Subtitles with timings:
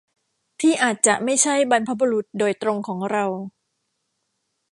[0.59, 3.25] ที่อาจจะไม่ใช่บรรพบุรุษโดยตรงของเรา